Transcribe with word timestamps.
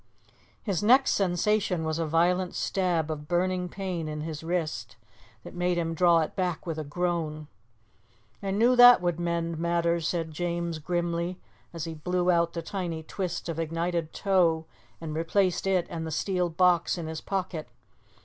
His 0.63 0.81
next 0.81 1.11
sensation 1.11 1.83
was 1.85 1.99
a 1.99 2.07
violent 2.07 2.55
stab 2.55 3.11
of 3.11 3.27
burning 3.27 3.69
pain 3.69 4.07
in 4.07 4.21
his 4.21 4.43
wrist 4.43 4.95
that 5.43 5.53
made 5.53 5.77
him 5.77 5.93
draw 5.93 6.21
it 6.21 6.35
back 6.35 6.65
with 6.65 6.79
a 6.79 6.83
groan. 6.83 7.45
"I 8.41 8.49
knew 8.49 8.75
that 8.75 8.99
would 9.03 9.19
mend 9.19 9.59
matters," 9.59 10.07
said 10.07 10.31
James 10.31 10.79
grimly, 10.79 11.39
as 11.71 11.85
he 11.85 11.93
blew 11.93 12.31
out 12.31 12.53
the 12.53 12.63
tiny 12.63 13.03
twist 13.03 13.47
of 13.47 13.59
ignited 13.59 14.11
tow 14.11 14.65
and 14.99 15.13
replaced 15.13 15.67
it 15.67 15.85
and 15.87 16.07
the 16.07 16.09
steel 16.09 16.49
box 16.49 16.97
in 16.97 17.05
his 17.05 17.21
pocket. 17.21 17.67